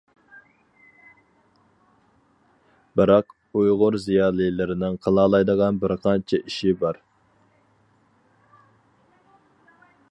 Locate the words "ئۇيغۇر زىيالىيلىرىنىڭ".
3.59-4.97